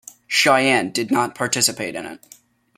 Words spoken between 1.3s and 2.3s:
participate in it.